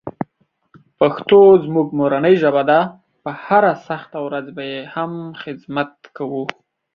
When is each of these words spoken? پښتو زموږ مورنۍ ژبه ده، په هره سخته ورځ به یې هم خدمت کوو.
پښتو 0.99 1.39
زموږ 1.65 1.87
مورنۍ 1.99 2.35
ژبه 2.43 2.63
ده، 2.69 2.79
په 3.23 3.29
هره 3.43 3.73
سخته 3.87 4.17
ورځ 4.25 4.45
به 4.55 4.63
یې 4.71 4.81
هم 4.93 5.11
خدمت 5.41 5.91
کوو. 6.17 6.43